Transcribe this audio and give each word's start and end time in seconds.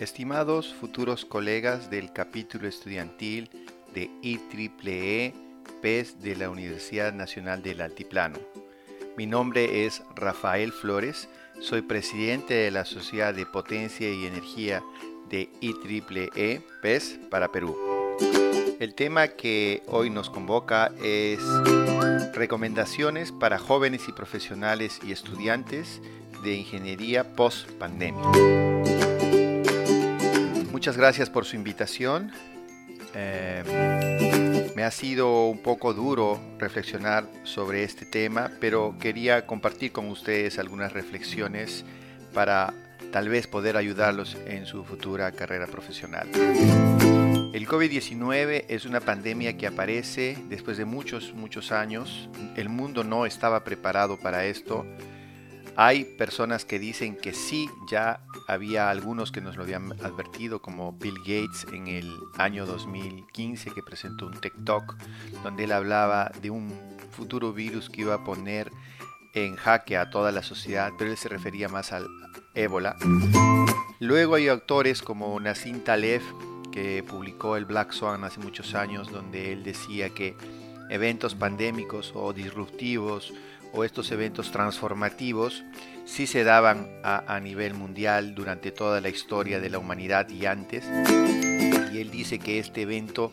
Estimados 0.00 0.74
futuros 0.74 1.24
colegas 1.24 1.88
del 1.88 2.12
capítulo 2.12 2.66
estudiantil 2.66 3.48
de 3.94 4.10
IEEE 4.22 5.32
PES 5.80 6.20
de 6.20 6.34
la 6.34 6.50
Universidad 6.50 7.12
Nacional 7.12 7.62
del 7.62 7.80
Altiplano. 7.80 8.38
Mi 9.16 9.26
nombre 9.26 9.86
es 9.86 10.02
Rafael 10.16 10.72
Flores, 10.72 11.28
soy 11.60 11.82
presidente 11.82 12.54
de 12.54 12.72
la 12.72 12.84
Sociedad 12.84 13.32
de 13.32 13.46
Potencia 13.46 14.10
y 14.10 14.26
Energía 14.26 14.82
de 15.30 15.48
IEEE 15.60 16.60
PES 16.82 17.20
para 17.30 17.52
Perú. 17.52 17.78
El 18.80 18.94
tema 18.94 19.28
que 19.28 19.84
hoy 19.86 20.10
nos 20.10 20.28
convoca 20.28 20.90
es 21.02 21.38
recomendaciones 22.34 23.30
para 23.30 23.58
jóvenes 23.58 24.08
y 24.08 24.12
profesionales 24.12 24.98
y 25.06 25.12
estudiantes 25.12 26.02
de 26.42 26.54
ingeniería 26.54 27.34
post 27.34 27.70
pandemia. 27.78 28.93
Muchas 30.84 30.98
gracias 30.98 31.30
por 31.30 31.46
su 31.46 31.56
invitación. 31.56 32.30
Eh, 33.14 34.70
me 34.76 34.82
ha 34.82 34.90
sido 34.90 35.48
un 35.48 35.56
poco 35.56 35.94
duro 35.94 36.38
reflexionar 36.58 37.24
sobre 37.42 37.84
este 37.84 38.04
tema, 38.04 38.50
pero 38.60 38.94
quería 39.00 39.46
compartir 39.46 39.92
con 39.92 40.10
ustedes 40.10 40.58
algunas 40.58 40.92
reflexiones 40.92 41.86
para 42.34 42.74
tal 43.12 43.30
vez 43.30 43.46
poder 43.46 43.78
ayudarlos 43.78 44.36
en 44.46 44.66
su 44.66 44.84
futura 44.84 45.32
carrera 45.32 45.66
profesional. 45.66 46.28
El 46.34 47.66
COVID-19 47.66 48.66
es 48.68 48.84
una 48.84 49.00
pandemia 49.00 49.56
que 49.56 49.66
aparece 49.66 50.36
después 50.50 50.76
de 50.76 50.84
muchos, 50.84 51.32
muchos 51.32 51.72
años. 51.72 52.28
El 52.56 52.68
mundo 52.68 53.04
no 53.04 53.24
estaba 53.24 53.64
preparado 53.64 54.18
para 54.18 54.44
esto. 54.44 54.84
Hay 55.76 56.04
personas 56.04 56.64
que 56.64 56.78
dicen 56.78 57.16
que 57.16 57.32
sí, 57.34 57.68
ya 57.90 58.20
había 58.46 58.90
algunos 58.90 59.32
que 59.32 59.40
nos 59.40 59.56
lo 59.56 59.64
habían 59.64 59.92
advertido, 60.04 60.62
como 60.62 60.92
Bill 60.92 61.18
Gates 61.18 61.66
en 61.72 61.88
el 61.88 62.16
año 62.36 62.64
2015, 62.64 63.72
que 63.72 63.82
presentó 63.82 64.26
un 64.26 64.40
TikTok 64.40 64.94
donde 65.42 65.64
él 65.64 65.72
hablaba 65.72 66.30
de 66.40 66.50
un 66.50 66.72
futuro 67.10 67.52
virus 67.52 67.90
que 67.90 68.02
iba 68.02 68.14
a 68.14 68.24
poner 68.24 68.70
en 69.34 69.56
jaque 69.56 69.96
a 69.96 70.10
toda 70.10 70.30
la 70.30 70.44
sociedad, 70.44 70.92
pero 70.96 71.10
él 71.10 71.16
se 71.16 71.28
refería 71.28 71.68
más 71.68 71.92
al 71.92 72.06
ébola. 72.54 72.96
Luego 73.98 74.36
hay 74.36 74.46
autores 74.46 75.02
como 75.02 75.38
Nassim 75.40 75.80
Taleb, 75.80 76.22
que 76.70 77.02
publicó 77.02 77.56
el 77.56 77.64
Black 77.64 77.92
Swan 77.92 78.22
hace 78.22 78.38
muchos 78.38 78.76
años, 78.76 79.10
donde 79.10 79.52
él 79.52 79.64
decía 79.64 80.10
que 80.10 80.36
eventos 80.88 81.34
pandémicos 81.34 82.12
o 82.14 82.32
disruptivos 82.32 83.32
o 83.74 83.84
estos 83.84 84.10
eventos 84.12 84.50
transformativos 84.52 85.64
sí 86.04 86.26
se 86.26 86.44
daban 86.44 86.88
a, 87.02 87.40
nivel 87.40 87.74
mundial 87.74 88.34
durante 88.34 88.70
toda 88.70 89.00
la 89.00 89.08
historia 89.08 89.60
de 89.60 89.70
la 89.70 89.78
humanidad 89.78 90.28
y 90.28 90.46
antes. 90.46 90.84
Y 91.92 91.98
él 91.98 92.10
dice 92.10 92.38
que 92.38 92.58
este 92.58 92.82
evento 92.82 93.32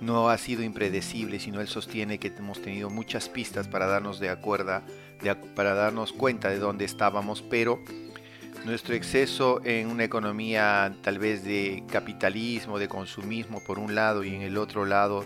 no 0.00 0.28
ha 0.28 0.38
sido 0.38 0.62
impredecible, 0.62 1.40
sino 1.40 1.60
él 1.60 1.68
sostiene 1.68 2.18
que 2.18 2.28
hemos 2.28 2.60
tenido 2.60 2.90
muchas 2.90 3.28
pistas 3.28 3.66
para 3.68 3.86
darnos 3.86 4.20
de 4.20 4.28
acuerdo, 4.28 4.82
para 5.54 5.74
darnos 5.74 6.12
cuenta 6.12 6.50
de 6.50 6.58
dónde 6.58 6.84
estábamos, 6.84 7.42
pero 7.42 7.80
nuestro 8.64 8.94
exceso 8.94 9.60
en 9.64 9.88
una 9.88 10.04
economía 10.04 10.94
tal 11.02 11.18
vez 11.18 11.44
de 11.44 11.84
capitalismo, 11.90 12.78
de 12.78 12.88
consumismo 12.88 13.60
por 13.60 13.78
un 13.78 13.94
lado 13.94 14.24
y 14.24 14.34
en 14.34 14.42
el 14.42 14.58
otro 14.58 14.84
lado 14.84 15.24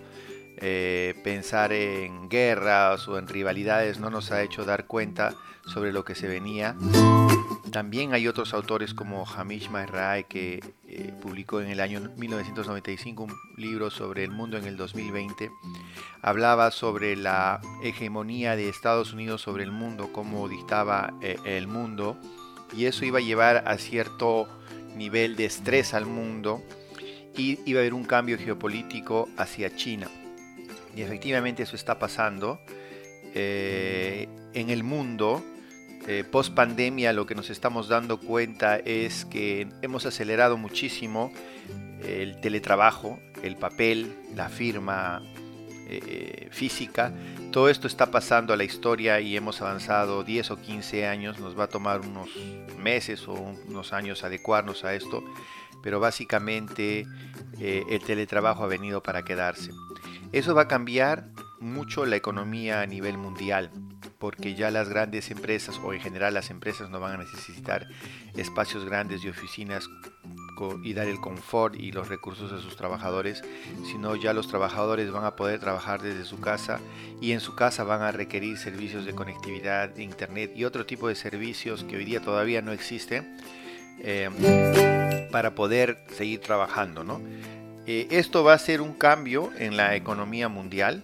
eh, 0.59 1.15
pensar 1.25 1.73
en 1.73 2.29
guerras 2.29 3.09
o 3.09 3.19
en 3.19 3.29
rivalidades 3.29 3.99
no 3.99 4.11
nos 4.11 4.31
ha 4.33 4.43
hecho 4.43 4.65
dar 4.65 4.87
cuenta 4.87 5.35
sobre 5.67 5.93
lo 5.93 6.05
que 6.05 6.15
se 6.15 6.29
venía. 6.29 6.77
También 7.71 8.13
hay 8.13 8.29
otros 8.29 8.53
autores 8.53 8.93
como 8.93 9.27
Hamish 9.27 9.71
Mahray 9.71 10.25
que 10.25 10.63
eh, 10.87 11.15
publicó 11.23 11.61
en 11.61 11.69
el 11.69 11.81
año 11.81 12.13
1995 12.19 13.23
un 13.23 13.35
libro 13.57 13.91
sobre 13.91 14.25
el 14.25 14.31
mundo 14.31 14.59
en 14.59 14.67
el 14.67 14.77
2020. 14.77 15.51
Hablaba 16.21 16.71
sobre 16.71 17.17
la 17.17 17.63
hegemonía 17.83 18.57
de 18.57 18.69
Estados 18.69 19.15
Unidos 19.15 19.41
sobre 19.41 19.65
el 19.65 19.73
mundo, 19.73 20.11
cómo 20.13 20.49
dictaba 20.49 21.15
eh, 21.23 21.39
el 21.47 21.67
mundo 21.67 22.19
y 22.77 22.85
eso 22.85 23.07
iba 23.07 23.19
a 23.19 23.23
llevar 23.23 23.65
a 23.67 23.79
cierto 23.79 24.49
nivel 24.95 25.37
de 25.37 25.47
estrés 25.47 25.95
al 25.95 26.05
mundo 26.05 26.63
y 27.37 27.59
iba 27.65 27.81
a 27.81 27.83
haber 27.83 27.95
un 27.95 28.05
cambio 28.05 28.37
geopolítico 28.39 29.29
hacia 29.39 29.75
China. 29.75 30.09
Y 30.95 31.03
efectivamente 31.03 31.63
eso 31.63 31.77
está 31.77 31.99
pasando. 31.99 32.61
Eh, 33.35 34.29
en 34.53 34.71
el 34.71 34.83
mundo, 34.83 35.43
eh, 36.07 36.25
post 36.31 36.55
pandemia, 36.55 37.13
lo 37.13 37.27
que 37.27 37.35
nos 37.35 37.49
estamos 37.51 37.89
dando 37.89 38.21
cuenta 38.21 38.77
es 38.77 39.25
que 39.25 39.69
hemos 39.81 40.05
acelerado 40.05 40.57
muchísimo 40.59 41.33
el 42.03 42.41
teletrabajo, 42.41 43.21
el 43.43 43.57
papel, 43.57 44.13
la 44.35 44.49
firma 44.49 45.23
eh, 45.89 46.49
física. 46.51 47.13
Todo 47.53 47.69
esto 47.69 47.87
está 47.87 48.11
pasando 48.11 48.53
a 48.53 48.57
la 48.57 48.65
historia 48.65 49.21
y 49.21 49.37
hemos 49.37 49.63
avanzado 49.63 50.25
10 50.25 50.51
o 50.51 50.61
15 50.61 51.07
años. 51.07 51.39
Nos 51.39 51.59
va 51.59 51.65
a 51.65 51.69
tomar 51.69 52.01
unos 52.01 52.31
meses 52.79 53.27
o 53.29 53.35
unos 53.69 53.93
años 53.93 54.25
adecuarnos 54.25 54.85
a 54.85 54.95
esto. 54.95 55.23
Pero 55.83 56.01
básicamente 56.01 57.07
el 57.59 58.01
teletrabajo 58.05 58.63
ha 58.63 58.69
venido 58.69 59.03
para 59.03 59.25
quedarse. 59.25 59.73
Eso 60.33 60.55
va 60.55 60.63
a 60.63 60.69
cambiar 60.69 61.29
mucho 61.61 62.07
la 62.07 62.17
economía 62.17 62.81
a 62.81 62.87
nivel 62.87 63.19
mundial, 63.19 63.71
porque 64.19 64.55
ya 64.55 64.71
las 64.71 64.89
grandes 64.89 65.31
empresas 65.31 65.79
o 65.83 65.93
en 65.93 66.01
general 66.01 66.35
las 66.35 66.51
empresas 66.51 66.91
no 66.91 67.01
van 67.01 67.15
a 67.15 67.23
necesitar 67.23 67.87
espacios 68.35 68.85
grandes 68.85 69.25
y 69.25 69.29
oficinas 69.29 69.89
y 70.85 70.95
dar 70.95 71.09
el 71.09 71.21
confort 71.21 71.75
y 71.75 71.93
los 71.93 72.09
recursos 72.09 72.53
a 72.53 72.61
sus 72.61 72.77
trabajadores, 72.77 73.43
sino 73.85 74.15
ya 74.17 74.33
los 74.33 74.49
trabajadores 74.49 75.11
van 75.11 75.25
a 75.25 75.35
poder 75.35 75.59
trabajar 75.61 76.03
desde 76.03 76.25
su 76.25 76.41
casa 76.41 76.79
y 77.21 77.33
en 77.33 77.41
su 77.41 77.55
casa 77.57 77.85
van 77.85 78.03
a 78.03 78.13
requerir 78.13 78.57
servicios 78.59 79.05
de 79.05 79.15
conectividad, 79.15 79.89
de 79.89 80.05
internet 80.05 80.53
y 80.55 80.65
otro 80.65 80.87
tipo 80.87 81.09
de 81.09 81.15
servicios 81.15 81.85
que 81.85 81.97
hoy 81.97 82.05
día 82.05 82.21
todavía 82.21 82.63
no 82.63 82.73
existen 82.73 83.37
eh, 83.99 85.29
para 85.33 85.55
poder 85.55 86.05
seguir 86.17 86.41
trabajando, 86.41 87.03
¿no? 87.03 87.21
Eh, 87.87 88.07
esto 88.11 88.45
va 88.45 88.55
a 88.55 88.59
ser 88.59 88.81
un 88.81 88.93
cambio 88.93 89.51
en 89.59 89.77
la 89.77 89.97
economía 89.97 90.49
mundial. 90.49 91.03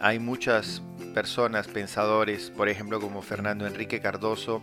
Hay 0.00 0.18
muchas 0.18 0.82
personas, 1.14 1.66
pensadores, 1.66 2.50
por 2.50 2.68
ejemplo 2.68 3.00
como 3.00 3.22
Fernando 3.22 3.66
Enrique 3.66 4.00
Cardoso, 4.00 4.62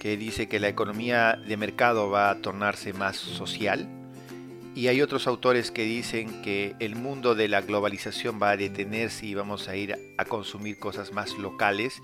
que 0.00 0.16
dice 0.16 0.48
que 0.48 0.58
la 0.58 0.68
economía 0.68 1.38
de 1.46 1.56
mercado 1.56 2.10
va 2.10 2.30
a 2.30 2.40
tornarse 2.40 2.92
más 2.92 3.16
social. 3.16 3.88
Y 4.74 4.88
hay 4.88 5.00
otros 5.00 5.26
autores 5.26 5.70
que 5.70 5.84
dicen 5.84 6.42
que 6.42 6.74
el 6.80 6.96
mundo 6.96 7.34
de 7.34 7.48
la 7.48 7.62
globalización 7.62 8.38
va 8.42 8.50
a 8.50 8.56
detenerse 8.58 9.24
y 9.24 9.34
vamos 9.34 9.68
a 9.68 9.76
ir 9.76 9.96
a 10.18 10.24
consumir 10.26 10.78
cosas 10.78 11.12
más 11.12 11.38
locales 11.38 11.94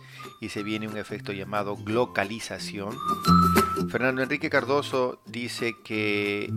y 0.40 0.48
se 0.48 0.62
viene 0.62 0.88
un 0.88 0.96
efecto 0.96 1.32
llamado 1.32 1.76
globalización. 1.76 2.96
Fernando 3.90 4.22
Enrique 4.22 4.48
Cardoso 4.48 5.20
dice 5.26 5.74
que 5.84 6.50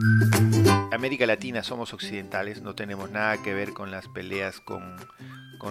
América 0.95 1.25
Latina 1.25 1.61
somos 1.61 1.93
occidentales, 1.93 2.61
no 2.61 2.73
tenemos 2.73 3.11
nada 3.11 3.41
que 3.43 3.53
ver 3.53 3.73
con 3.73 3.91
las 3.91 4.07
peleas 4.07 4.61
con, 4.61 4.95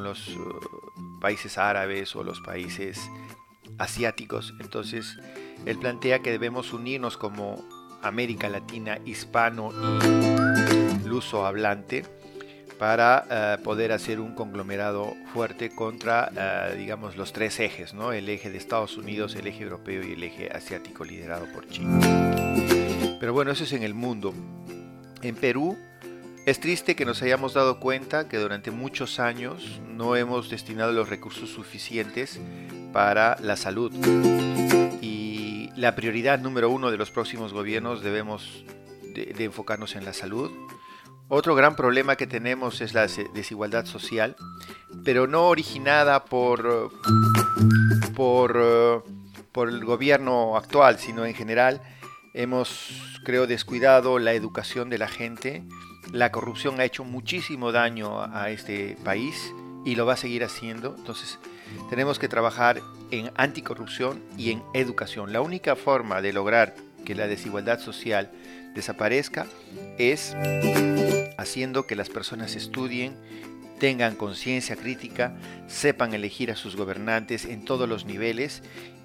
los 0.03 0.29
uh, 0.29 1.21
países 1.21 1.57
árabes 1.57 2.15
o 2.15 2.25
los 2.25 2.41
países 2.41 3.01
asiáticos. 3.79 4.55
Entonces, 4.61 5.17
él 5.65 5.79
plantea 5.79 6.19
que 6.19 6.31
debemos 6.31 6.73
unirnos 6.73 7.17
como 7.17 7.67
América 8.03 8.49
Latina, 8.49 8.99
hispano 9.05 9.71
y 11.03 11.09
luso 11.09 11.47
hablante 11.47 12.05
para 12.79 13.25
eh, 13.31 13.63
poder 13.63 13.93
hacer 13.93 14.21
un 14.21 14.35
conglomerado 14.35 15.15
fuerte 15.33 15.71
contra, 15.71 16.31
eh, 16.37 16.77
digamos, 16.77 17.17
los 17.17 17.33
tres 17.33 17.61
ejes, 17.61 17.95
¿no? 17.95 18.13
El 18.13 18.29
eje 18.29 18.51
de 18.51 18.59
Estados 18.59 18.97
Unidos, 18.97 19.37
el 19.37 19.47
eje 19.47 19.63
europeo 19.63 20.03
y 20.03 20.13
el 20.13 20.23
eje 20.23 20.51
asiático 20.51 21.05
liderado 21.05 21.47
por 21.55 21.67
China. 21.69 22.01
Pero 23.21 23.33
bueno, 23.33 23.53
eso 23.53 23.65
es 23.65 23.73
en 23.73 23.85
el 23.85 23.95
mundo. 23.95 24.35
En 25.25 25.37
Perú 25.37 25.79
es 26.45 26.61
triste 26.61 26.95
que 26.95 27.07
nos 27.07 27.23
hayamos 27.23 27.55
dado 27.55 27.81
cuenta 27.81 28.29
que 28.29 28.37
durante 28.37 28.71
muchos 28.71 29.19
años 29.19 29.81
no 29.89 30.17
hemos 30.17 30.51
destinado 30.51 30.93
los 30.93 31.09
recursos 31.09 31.49
suficientes 31.49 32.39
para 32.93 33.39
la 33.41 33.57
salud. 33.57 33.91
Y 35.01 35.71
la 35.77 35.97
prioridad 35.97 36.41
número 36.41 36.69
uno 36.69 36.91
de 36.91 36.99
los 36.99 37.11
próximos 37.11 37.55
gobiernos 37.55 38.03
debemos 38.03 38.67
de, 39.15 39.35
enfocarnos 39.39 39.97
en 39.97 40.05
la 40.05 40.13
salud. 40.13 40.51
Otro 41.29 41.55
gran 41.55 41.75
problema 41.75 42.17
que 42.17 42.27
tenemos 42.27 42.83
es 42.83 42.93
la 42.93 43.07
desigualdad 43.35 43.87
social, 43.87 44.37
pero 45.07 45.27
no 45.27 45.49
originada 45.49 46.27
por, 46.27 46.93
por, 48.15 49.07
por 49.53 49.71
el 49.71 49.83
gobierno 49.87 50.59
actual, 50.59 50.99
sino 50.99 51.25
en 51.25 51.33
general 51.33 51.81
hemos, 52.35 53.21
creo, 53.25 53.47
descuidado 53.47 54.19
la 54.19 54.35
educación 54.35 54.91
de 54.91 54.99
la 54.99 55.09
gente. 55.09 55.63
La 56.13 56.31
corrupción 56.31 56.81
ha 56.81 56.85
hecho 56.85 57.05
muchísimo 57.05 57.73
daño 57.73 58.21
a 58.23 58.51
este 58.51 58.99
país 59.05 59.55
y 59.85 59.95
lo 59.95 60.05
va 60.05 60.15
a 60.15 60.19
seguir 60.19 60.45
haciendo. 60.45 60.95
Entonces, 60.99 61.39
tenemos 61.89 62.19
que 62.19 62.29
trabajar 62.29 62.83
en 63.11 63.31
anticorrupción 63.37 64.23
y 64.37 64.51
en 64.51 64.63
educación. 64.75 65.33
La 65.33 65.41
única 65.41 65.77
forma 65.77 66.21
de 66.21 66.33
lograr 66.33 66.75
que 67.05 67.15
la 67.15 67.27
desigualdad 67.27 67.79
social 67.79 68.31
desaparezca 68.75 69.47
es 69.99 70.35
haciendo 71.37 71.87
que 71.87 71.97
las 71.97 72.09
personas 72.09 72.57
estudien, 72.57 73.17
tengan 73.79 74.15
conciencia 74.15 74.77
crítica, 74.77 75.35
sepan 75.67 76.15
elegir 76.15 76.51
a 76.51 76.57
sus 76.57 76.77
gobernantes 76.77 77.45
en 77.45 77.65
todos 77.65 77.89
los 77.89 78.05
niveles 78.05 78.63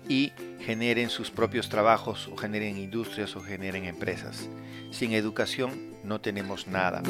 y 0.08 0.31
generen 0.60 1.10
sus 1.10 1.31
propios 1.31 1.70
trabajos 1.70 2.30
o 2.31 2.38
generen 2.38 2.78
industrias 2.78 3.36
o 3.36 3.42
generen 3.42 3.86
empresas. 3.86 4.50
Sin 4.92 5.14
educación 5.14 5.72
no 6.04 6.20
tenemos 6.20 6.68
nada. 6.68 7.02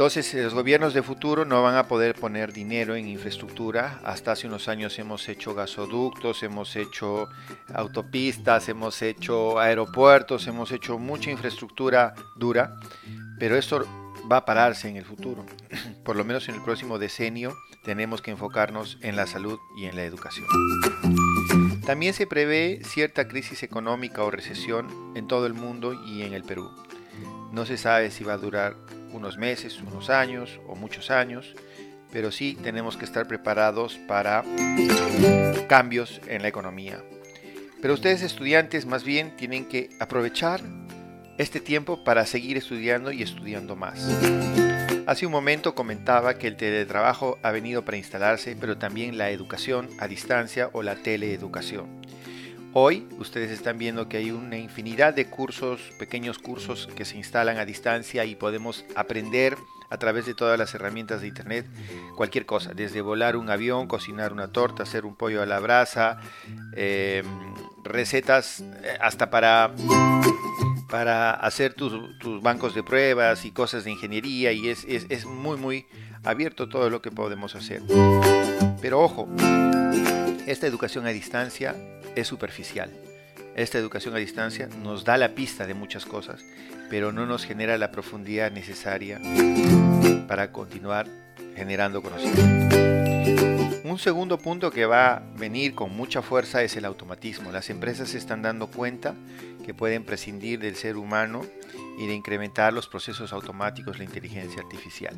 Entonces 0.00 0.32
los 0.32 0.54
gobiernos 0.54 0.94
de 0.94 1.02
futuro 1.02 1.44
no 1.44 1.62
van 1.62 1.76
a 1.76 1.86
poder 1.86 2.14
poner 2.14 2.54
dinero 2.54 2.96
en 2.96 3.06
infraestructura. 3.06 4.00
Hasta 4.02 4.32
hace 4.32 4.46
unos 4.46 4.66
años 4.68 4.98
hemos 4.98 5.28
hecho 5.28 5.54
gasoductos, 5.54 6.42
hemos 6.42 6.74
hecho 6.74 7.28
autopistas, 7.74 8.70
hemos 8.70 9.02
hecho 9.02 9.58
aeropuertos, 9.58 10.46
hemos 10.46 10.72
hecho 10.72 10.98
mucha 10.98 11.30
infraestructura 11.30 12.14
dura, 12.34 12.76
pero 13.40 13.56
esto 13.56 13.84
va 14.30 14.36
a 14.36 14.44
pararse 14.44 14.88
en 14.88 14.96
el 14.96 15.04
futuro. 15.04 15.44
Por 16.04 16.14
lo 16.14 16.24
menos 16.24 16.48
en 16.48 16.54
el 16.54 16.62
próximo 16.62 16.98
decenio 16.98 17.56
tenemos 17.82 18.20
que 18.20 18.30
enfocarnos 18.30 18.98
en 19.00 19.16
la 19.16 19.26
salud 19.26 19.58
y 19.76 19.86
en 19.86 19.96
la 19.96 20.04
educación. 20.04 20.46
También 21.84 22.12
se 22.12 22.26
prevé 22.26 22.82
cierta 22.84 23.26
crisis 23.26 23.62
económica 23.62 24.22
o 24.22 24.30
recesión 24.30 24.86
en 25.16 25.26
todo 25.26 25.46
el 25.46 25.54
mundo 25.54 25.94
y 25.94 26.22
en 26.22 26.34
el 26.34 26.44
Perú. 26.44 26.70
No 27.50 27.66
se 27.66 27.78
sabe 27.78 28.10
si 28.10 28.22
va 28.22 28.34
a 28.34 28.38
durar 28.38 28.76
unos 29.12 29.38
meses, 29.38 29.80
unos 29.80 30.10
años 30.10 30.60
o 30.68 30.76
muchos 30.76 31.10
años, 31.10 31.54
pero 32.12 32.30
sí 32.30 32.56
tenemos 32.62 32.96
que 32.96 33.06
estar 33.06 33.26
preparados 33.26 33.98
para 34.06 34.44
cambios 35.68 36.20
en 36.28 36.42
la 36.42 36.48
economía. 36.48 37.02
Pero 37.80 37.94
ustedes 37.94 38.22
estudiantes 38.22 38.84
más 38.84 39.02
bien 39.02 39.34
tienen 39.36 39.64
que 39.64 39.88
aprovechar 39.98 40.60
este 41.40 41.58
tiempo 41.58 42.04
para 42.04 42.26
seguir 42.26 42.58
estudiando 42.58 43.12
y 43.12 43.22
estudiando 43.22 43.74
más. 43.74 44.06
Hace 45.06 45.24
un 45.24 45.32
momento 45.32 45.74
comentaba 45.74 46.34
que 46.34 46.46
el 46.46 46.56
teletrabajo 46.56 47.38
ha 47.42 47.50
venido 47.50 47.82
para 47.82 47.96
instalarse, 47.96 48.56
pero 48.60 48.76
también 48.76 49.16
la 49.16 49.30
educación 49.30 49.88
a 49.98 50.06
distancia 50.06 50.68
o 50.74 50.82
la 50.82 50.96
teleeducación. 50.96 52.02
Hoy 52.74 53.08
ustedes 53.18 53.50
están 53.50 53.78
viendo 53.78 54.06
que 54.06 54.18
hay 54.18 54.30
una 54.30 54.58
infinidad 54.58 55.14
de 55.14 55.28
cursos, 55.28 55.80
pequeños 55.98 56.38
cursos 56.38 56.88
que 56.94 57.06
se 57.06 57.16
instalan 57.16 57.56
a 57.56 57.64
distancia 57.64 58.26
y 58.26 58.36
podemos 58.36 58.84
aprender 58.94 59.56
a 59.88 59.96
través 59.96 60.26
de 60.26 60.34
todas 60.34 60.58
las 60.58 60.74
herramientas 60.74 61.22
de 61.22 61.28
internet 61.28 61.66
cualquier 62.16 62.46
cosa, 62.46 62.74
desde 62.74 63.00
volar 63.00 63.36
un 63.36 63.50
avión, 63.50 63.88
cocinar 63.88 64.32
una 64.32 64.52
torta, 64.52 64.84
hacer 64.84 65.04
un 65.04 65.16
pollo 65.16 65.42
a 65.42 65.46
la 65.46 65.58
brasa, 65.58 66.20
em, 66.76 67.24
recetas 67.82 68.60
eh, 68.60 68.96
hasta 69.00 69.30
para, 69.30 69.72
para 70.90 71.30
hacer 71.30 71.74
tus, 71.74 71.92
bancos 72.42 72.74
de 72.74 72.82
pruebas 72.82 73.44
y 73.44 73.52
cosas 73.52 73.84
de 73.84 73.92
ingeniería 73.92 74.52
y 74.52 74.68
es, 74.68 74.84
es 74.88 75.24
muy 75.24 75.56
muy 75.56 75.86
abierto 76.24 76.68
todo 76.68 76.90
lo 76.90 77.00
que 77.00 77.10
podemos 77.10 77.54
hacer. 77.54 77.82
Pero 78.80 79.00
ojo, 79.00 79.28
esta 80.46 80.66
educación 80.66 81.06
a 81.06 81.10
distancia 81.10 81.74
es 82.14 82.26
superficial. 82.26 82.90
Esta 83.56 83.78
educación 83.78 84.14
a 84.14 84.18
distancia 84.18 84.68
nos 84.82 85.04
da 85.04 85.16
la 85.16 85.30
pista 85.30 85.66
de 85.66 85.74
muchas 85.74 86.06
cosas, 86.06 86.44
pero 86.88 87.12
no 87.12 87.26
nos 87.26 87.44
genera 87.44 87.78
la 87.78 87.90
profundidad 87.90 88.50
necesaria 88.52 89.20
para 90.28 90.52
continuar 90.52 91.08
generando 91.56 92.02
conocimiento. 92.02 92.76
Un 93.84 93.98
segundo 93.98 94.38
punto 94.38 94.70
que 94.70 94.86
va 94.86 95.14
a 95.14 95.22
venir 95.36 95.74
con 95.74 95.96
mucha 95.96 96.22
fuerza 96.22 96.62
es 96.62 96.76
el 96.76 96.84
automatismo. 96.84 97.50
Las 97.50 97.70
empresas 97.70 98.10
se 98.10 98.18
están 98.18 98.40
dando 98.40 98.68
cuenta 98.68 99.14
que 99.64 99.74
pueden 99.74 100.04
prescindir 100.04 100.58
del 100.58 100.76
ser 100.76 100.96
humano 100.96 101.42
y 101.98 102.06
de 102.06 102.14
incrementar 102.14 102.72
los 102.72 102.88
procesos 102.88 103.32
automáticos, 103.32 103.98
la 103.98 104.04
inteligencia 104.04 104.62
artificial. 104.62 105.16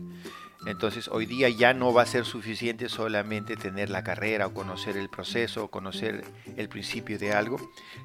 Entonces 0.67 1.09
hoy 1.09 1.27
día 1.27 1.49
ya 1.49 1.75
no 1.75 1.93
va 1.93 2.03
a 2.03 2.07
ser 2.07 2.25
suficiente 2.25 2.89
solamente 2.89 3.57
tener 3.57 3.91
la 3.91 4.05
carrera 4.05 4.47
o 4.47 4.55
conocer 4.55 4.97
el 4.97 5.09
proceso 5.09 5.65
o 5.65 5.71
conocer 5.71 6.25
el 6.57 6.69
principio 6.69 7.19
de 7.19 7.33
algo, 7.33 7.59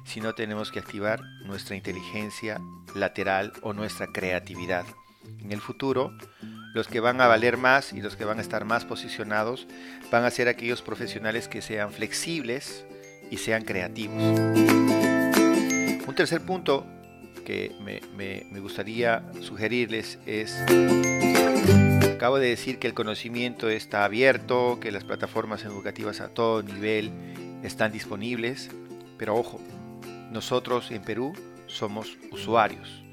sino 0.04 0.34
tenemos 0.34 0.72
que 0.72 0.80
activar 0.80 1.20
nuestra 1.44 1.76
inteligencia 1.76 2.60
lateral 2.94 3.52
o 3.62 3.72
nuestra 3.72 4.08
creatividad. 4.08 4.84
En 5.40 5.52
el 5.52 5.60
futuro, 5.60 6.12
los 6.74 6.88
que 6.88 7.00
van 7.00 7.20
a 7.20 7.26
valer 7.26 7.56
más 7.56 7.92
y 7.92 8.00
los 8.00 8.16
que 8.16 8.24
van 8.24 8.38
a 8.38 8.42
estar 8.42 8.64
más 8.64 8.84
posicionados 8.84 9.66
van 10.10 10.24
a 10.24 10.30
ser 10.30 10.48
aquellos 10.48 10.82
profesionales 10.82 11.48
que 11.48 11.62
sean 11.62 11.92
flexibles 11.92 12.84
y 13.30 13.36
sean 13.36 13.64
creativos. 13.64 14.87
Tercer 16.18 16.40
punto 16.40 16.84
que 17.46 17.70
me, 17.80 18.00
me 18.50 18.58
gustaría 18.58 19.22
sugerirles 19.40 20.18
es 20.26 20.52
Acabo 22.18 22.40
de 22.40 22.48
decir 22.48 22.80
que 22.80 22.88
el 22.88 22.94
conocimiento 22.94 23.68
está 23.68 24.04
abierto, 24.04 24.80
que 24.80 24.90
las 24.90 25.04
plataformas 25.04 25.64
educativas 25.64 26.20
a 26.20 26.30
todo 26.30 26.64
nivel 26.64 27.12
están 27.62 27.92
disponibles, 27.92 28.68
pero 29.16 29.36
ojo, 29.36 29.60
nosotros 30.32 30.90
en 30.90 31.02
Perú 31.02 31.32
somos 31.68 32.18
usuarios. 32.32 33.04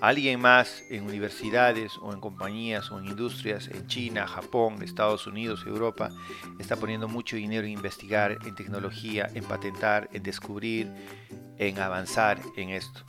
Alguien 0.00 0.40
más 0.40 0.84
en 0.90 1.04
universidades 1.04 1.98
o 2.00 2.12
en 2.12 2.20
compañías 2.20 2.90
o 2.92 2.98
en 2.98 3.06
industrias 3.06 3.68
en 3.68 3.86
China, 3.88 4.28
Japón, 4.28 4.82
Estados 4.82 5.26
Unidos, 5.26 5.64
Europa, 5.66 6.10
está 6.60 6.76
poniendo 6.76 7.08
mucho 7.08 7.36
dinero 7.36 7.66
en 7.66 7.72
investigar, 7.72 8.38
en 8.46 8.54
tecnología, 8.54 9.28
en 9.34 9.44
patentar, 9.44 10.08
en 10.12 10.22
descubrir, 10.22 10.92
en 11.58 11.80
avanzar 11.80 12.40
en 12.56 12.70
esto. 12.70 13.04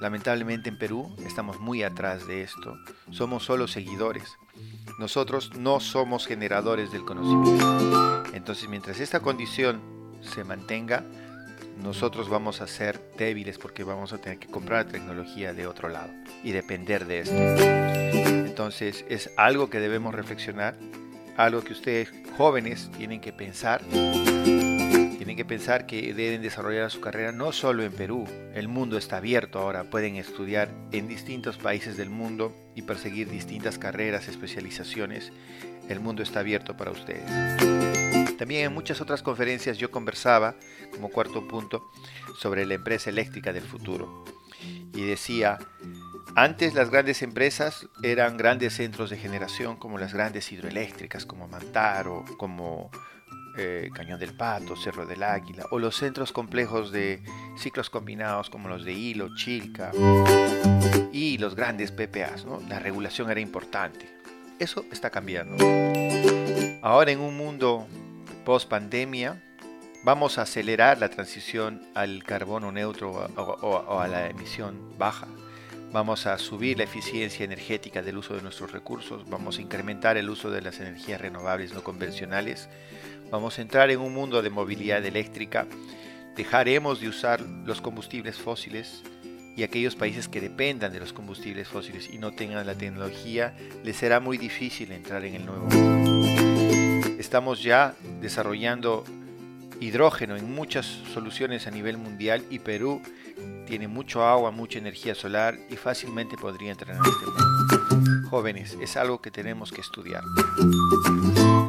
Lamentablemente 0.00 0.68
en 0.68 0.78
Perú 0.78 1.14
estamos 1.24 1.60
muy 1.60 1.84
atrás 1.84 2.26
de 2.26 2.42
esto. 2.42 2.76
Somos 3.12 3.44
solo 3.44 3.68
seguidores. 3.68 4.36
Nosotros 4.98 5.52
no 5.56 5.78
somos 5.78 6.26
generadores 6.26 6.90
del 6.90 7.04
conocimiento. 7.04 8.24
Entonces 8.34 8.68
mientras 8.68 8.98
esta 8.98 9.20
condición 9.20 9.80
se 10.22 10.42
mantenga, 10.42 11.04
nosotros 11.82 12.28
vamos 12.28 12.60
a 12.60 12.66
ser 12.66 13.00
débiles 13.16 13.58
porque 13.58 13.84
vamos 13.84 14.12
a 14.12 14.18
tener 14.18 14.38
que 14.38 14.48
comprar 14.48 14.86
tecnología 14.86 15.52
de 15.52 15.66
otro 15.66 15.88
lado 15.88 16.12
y 16.42 16.52
depender 16.52 17.06
de 17.06 17.20
esto. 17.20 17.36
Entonces 18.46 19.04
es 19.08 19.30
algo 19.36 19.68
que 19.68 19.80
debemos 19.80 20.14
reflexionar, 20.14 20.76
algo 21.36 21.62
que 21.62 21.72
ustedes 21.72 22.12
jóvenes 22.36 22.90
tienen 22.96 23.20
que 23.20 23.32
pensar 23.32 23.82
tienen 25.22 25.36
que 25.36 25.44
pensar 25.44 25.86
que 25.86 26.12
deben 26.14 26.42
desarrollar 26.42 26.90
su 26.90 27.00
carrera 27.00 27.30
no 27.30 27.52
solo 27.52 27.84
en 27.84 27.92
Perú, 27.92 28.26
el 28.54 28.66
mundo 28.66 28.98
está 28.98 29.18
abierto 29.18 29.60
ahora, 29.60 29.84
pueden 29.84 30.16
estudiar 30.16 30.68
en 30.90 31.06
distintos 31.06 31.58
países 31.58 31.96
del 31.96 32.10
mundo 32.10 32.52
y 32.74 32.82
perseguir 32.82 33.30
distintas 33.30 33.78
carreras, 33.78 34.26
especializaciones, 34.26 35.32
el 35.88 36.00
mundo 36.00 36.24
está 36.24 36.40
abierto 36.40 36.76
para 36.76 36.90
ustedes. 36.90 38.31
También 38.42 38.64
en 38.64 38.74
muchas 38.74 39.00
otras 39.00 39.22
conferencias 39.22 39.78
yo 39.78 39.92
conversaba, 39.92 40.56
como 40.90 41.10
cuarto 41.10 41.46
punto, 41.46 41.92
sobre 42.36 42.66
la 42.66 42.74
empresa 42.74 43.08
eléctrica 43.08 43.52
del 43.52 43.62
futuro. 43.62 44.24
Y 44.92 45.02
decía, 45.02 45.60
antes 46.34 46.74
las 46.74 46.90
grandes 46.90 47.22
empresas 47.22 47.86
eran 48.02 48.36
grandes 48.36 48.74
centros 48.74 49.10
de 49.10 49.16
generación 49.16 49.76
como 49.76 49.96
las 49.96 50.12
grandes 50.12 50.50
hidroeléctricas, 50.50 51.24
como 51.24 51.46
Mantaro, 51.46 52.24
como 52.36 52.90
eh, 53.58 53.90
Cañón 53.94 54.18
del 54.18 54.36
Pato, 54.36 54.74
Cerro 54.74 55.06
del 55.06 55.22
Águila, 55.22 55.66
o 55.70 55.78
los 55.78 55.94
centros 55.94 56.32
complejos 56.32 56.90
de 56.90 57.22
ciclos 57.56 57.90
combinados 57.90 58.50
como 58.50 58.68
los 58.68 58.84
de 58.84 58.92
Hilo, 58.92 59.36
Chilca 59.36 59.92
y 61.12 61.38
los 61.38 61.54
grandes 61.54 61.92
PPAs. 61.92 62.44
La 62.68 62.80
regulación 62.80 63.30
era 63.30 63.38
importante. 63.38 64.08
Eso 64.58 64.84
está 64.90 65.10
cambiando. 65.10 65.64
Ahora 66.82 67.12
en 67.12 67.20
un 67.20 67.36
mundo 67.36 67.86
post 68.44 68.68
pandemia, 68.68 69.42
vamos 70.04 70.38
a 70.38 70.42
acelerar 70.42 70.98
la 70.98 71.08
transición 71.08 71.82
al 71.94 72.24
carbono 72.24 72.72
neutro 72.72 73.10
o 73.12 74.00
a 74.00 74.08
la 74.08 74.28
emisión 74.28 74.98
baja. 74.98 75.28
Vamos 75.92 76.26
a 76.26 76.38
subir 76.38 76.78
la 76.78 76.84
eficiencia 76.84 77.44
energética 77.44 78.00
del 78.00 78.16
uso 78.16 78.34
de 78.34 78.42
nuestros 78.42 78.72
recursos, 78.72 79.28
vamos 79.28 79.58
a 79.58 79.62
incrementar 79.62 80.16
el 80.16 80.30
uso 80.30 80.50
de 80.50 80.62
las 80.62 80.80
energías 80.80 81.20
renovables 81.20 81.74
no 81.74 81.82
convencionales, 81.82 82.68
Vamos 83.32 83.58
a 83.58 83.62
entrar 83.62 83.90
en 83.90 83.98
un 83.98 84.12
mundo 84.12 84.42
de 84.42 84.50
movilidad 84.50 85.02
eléctrica. 85.06 85.66
Dejaremos 86.36 87.00
de 87.00 87.08
usar 87.08 87.40
los 87.40 87.80
combustibles 87.80 88.36
fósiles 88.36 89.02
y 89.56 89.62
aquellos 89.62 89.96
países 89.96 90.28
que 90.28 90.42
dependan 90.42 90.92
de 90.92 91.00
los 91.00 91.14
combustibles 91.14 91.66
fósiles 91.66 92.10
y 92.12 92.18
no 92.18 92.32
tengan 92.32 92.66
la 92.66 92.74
tecnología, 92.74 93.56
les 93.84 93.96
será 93.96 94.20
muy 94.20 94.36
difícil 94.36 94.92
entrar 94.92 95.24
en 95.24 95.36
el 95.36 95.46
nuevo 95.46 95.64
mundo. 95.64 96.41
Estamos 97.22 97.62
ya 97.62 97.94
desarrollando 98.20 99.04
hidrógeno 99.78 100.36
en 100.36 100.52
muchas 100.52 100.86
soluciones 101.14 101.68
a 101.68 101.70
nivel 101.70 101.96
mundial 101.96 102.44
y 102.50 102.58
Perú 102.58 103.00
tiene 103.64 103.86
mucho 103.86 104.26
agua, 104.26 104.50
mucha 104.50 104.80
energía 104.80 105.14
solar 105.14 105.56
y 105.70 105.76
fácilmente 105.76 106.36
podría 106.36 106.72
entrar 106.72 106.96
en 106.96 107.02
este 107.04 107.26
mundo. 107.26 108.28
jóvenes 108.28 108.76
es 108.82 108.96
algo 108.96 109.22
que 109.22 109.30
tenemos 109.30 109.70
que 109.70 109.82
estudiar. 109.82 110.24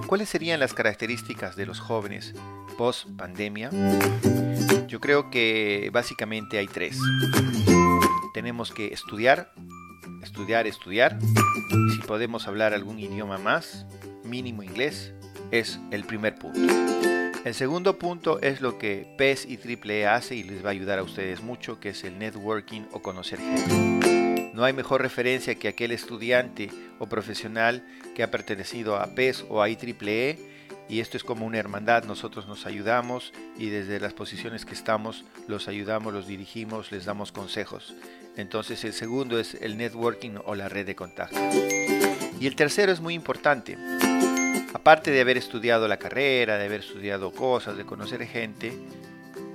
¿Cuáles 0.08 0.28
serían 0.28 0.60
las 0.60 0.74
características 0.74 1.56
de 1.56 1.68
los 1.68 1.80
jóvenes 1.80 2.34
post 2.76 3.08
pandemia? 3.16 3.70
Yo 4.88 5.00
creo 5.00 5.30
que 5.30 5.92
básicamente 5.94 6.58
hay 6.58 6.66
tres. 6.66 6.98
Tenemos 8.34 8.72
que 8.72 8.88
estudiar, 8.88 9.54
estudiar, 10.24 10.66
estudiar. 10.66 11.20
Si 11.94 12.00
podemos 12.08 12.48
hablar 12.48 12.74
algún 12.74 12.98
idioma 12.98 13.38
más, 13.38 13.86
mínimo 14.24 14.64
inglés, 14.64 15.14
es 15.52 15.80
el 15.92 16.04
primer 16.04 16.36
punto. 16.36 16.60
El 17.46 17.54
segundo 17.54 18.00
punto 18.00 18.40
es 18.42 18.62
lo 18.62 18.78
que 18.78 19.06
PES 19.18 19.48
y 19.48 19.58
AAA 19.58 20.16
hace 20.16 20.36
y 20.36 20.44
les 20.44 20.64
va 20.64 20.70
a 20.70 20.72
ayudar 20.72 21.00
a 21.00 21.04
ustedes 21.04 21.42
mucho, 21.42 21.80
que 21.80 21.90
es 21.90 22.04
el 22.06 22.18
networking 22.18 22.84
o 22.92 23.02
conocer 23.02 23.40
gente. 23.40 24.52
No 24.54 24.64
hay 24.64 24.72
mejor 24.72 25.02
referencia 25.02 25.56
que 25.56 25.68
aquel 25.68 25.92
estudiante 25.92 26.70
o 27.00 27.08
profesional 27.08 27.86
que 28.16 28.24
ha 28.24 28.32
pertenecido 28.32 28.96
a 28.98 29.08
PES 29.08 29.46
o 29.50 29.62
a 29.62 29.68
IEEE 29.68 30.54
y 30.90 31.00
esto 31.00 31.18
es 31.18 31.24
como 31.24 31.46
una 31.46 31.58
hermandad, 31.58 32.04
nosotros 32.04 32.48
nos 32.48 32.66
ayudamos 32.66 33.34
y 33.58 33.70
desde 33.70 34.00
las 34.00 34.14
posiciones 34.14 34.66
que 34.66 34.74
estamos 34.74 35.26
los 35.48 35.68
ayudamos, 35.68 36.14
los 36.14 36.28
dirigimos, 36.28 36.92
les 36.92 37.06
damos 37.06 37.32
consejos. 37.32 37.94
Entonces 38.36 38.84
el 38.84 38.94
segundo 38.94 39.40
es 39.40 39.56
el 39.56 39.78
networking 39.78 40.36
o 40.46 40.56
la 40.56 40.70
red 40.70 40.86
de 40.86 40.96
contactos. 40.96 41.42
Y 42.40 42.48
el 42.48 42.56
tercero 42.56 42.92
es 42.92 43.00
muy 43.00 43.14
importante. 43.14 43.78
Aparte 44.74 45.12
de 45.12 45.22
haber 45.22 45.38
estudiado 45.38 45.88
la 45.88 45.98
carrera, 45.98 46.58
de 46.58 46.66
haber 46.66 46.82
estudiado 46.82 47.32
cosas, 47.32 47.78
de 47.78 47.86
conocer 47.86 48.26
gente, 48.26 48.74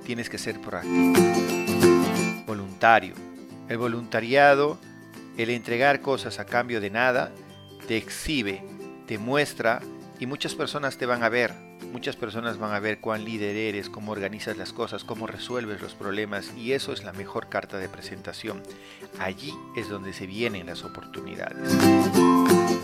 tienes 0.05 0.29
que 0.29 0.37
ser 0.37 0.59
proactivo. 0.61 1.13
Voluntario. 2.47 3.13
El 3.67 3.77
voluntariado, 3.77 4.77
el 5.37 5.49
entregar 5.49 6.01
cosas 6.01 6.39
a 6.39 6.45
cambio 6.45 6.81
de 6.81 6.89
nada, 6.89 7.31
te 7.87 7.97
exhibe, 7.97 8.63
te 9.07 9.17
muestra 9.17 9.81
y 10.19 10.25
muchas 10.25 10.55
personas 10.55 10.97
te 10.97 11.05
van 11.05 11.23
a 11.23 11.29
ver, 11.29 11.53
muchas 11.91 12.15
personas 12.15 12.57
van 12.57 12.73
a 12.73 12.79
ver 12.79 12.99
cuán 12.99 13.25
líder 13.25 13.55
eres, 13.55 13.89
cómo 13.89 14.11
organizas 14.11 14.57
las 14.57 14.73
cosas, 14.73 15.03
cómo 15.03 15.27
resuelves 15.27 15.81
los 15.81 15.95
problemas 15.95 16.53
y 16.57 16.73
eso 16.73 16.93
es 16.93 17.03
la 17.03 17.13
mejor 17.13 17.49
carta 17.49 17.77
de 17.77 17.89
presentación. 17.89 18.63
Allí 19.19 19.53
es 19.75 19.89
donde 19.89 20.13
se 20.13 20.27
vienen 20.27 20.65
las 20.65 20.83
oportunidades. 20.83 21.69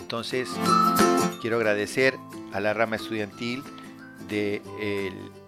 Entonces, 0.05 0.47
quiero 1.41 1.57
agradecer 1.57 2.15
a 2.53 2.59
la 2.59 2.75
rama 2.75 2.95
estudiantil 2.95 3.63
del 4.29 4.61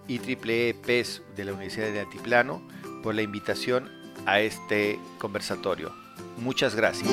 IEEE 0.08 0.74
PES 0.74 1.22
de 1.36 1.44
la 1.44 1.52
Universidad 1.52 1.92
de 1.92 2.00
Altiplano 2.00 2.60
por 3.04 3.14
la 3.14 3.22
invitación 3.22 3.88
a 4.26 4.40
este 4.40 4.98
conversatorio. 5.20 5.94
Muchas 6.38 6.74
gracias. 6.74 7.08